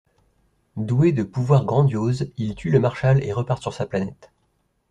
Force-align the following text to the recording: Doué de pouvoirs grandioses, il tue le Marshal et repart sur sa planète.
Doué 0.77 1.11
de 1.11 1.21
pouvoirs 1.21 1.63
grandioses, 1.63 2.25
il 2.39 2.55
tue 2.55 2.71
le 2.71 2.79
Marshal 2.79 3.23
et 3.23 3.31
repart 3.33 3.61
sur 3.61 3.71
sa 3.75 3.85
planète. 3.85 4.31